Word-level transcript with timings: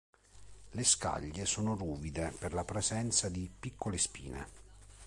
Le 0.71 0.83
scaglie 0.83 1.45
sono 1.45 1.75
ruvide 1.75 2.31
per 2.39 2.53
la 2.53 2.63
presenza 2.65 3.29
di 3.29 3.47
piccole 3.59 3.99
spine. 3.99 4.47